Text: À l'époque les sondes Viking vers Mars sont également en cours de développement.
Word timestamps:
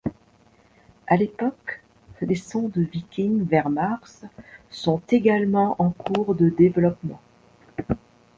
À 1.05 1.15
l'époque 1.15 1.83
les 2.21 2.33
sondes 2.33 2.73
Viking 2.75 3.45
vers 3.47 3.69
Mars 3.69 4.25
sont 4.71 4.99
également 5.09 5.75
en 5.77 5.91
cours 5.91 6.33
de 6.33 6.49
développement. 6.49 7.21